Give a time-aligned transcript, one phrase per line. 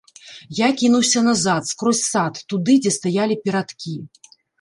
[0.59, 3.93] Я кінуўся назад, скрозь сад, туды, дзе стаялі перадкі.